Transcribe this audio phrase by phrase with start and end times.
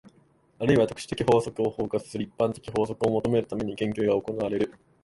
[0.57, 4.73] あるいは特殊的法則を包括する一般的法則を求めるために、研究が行われる。